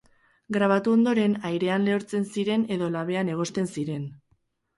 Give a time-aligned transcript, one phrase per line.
[0.55, 4.11] Grabatu ondoren airean lehortzen ziren edo labean egosten ziren.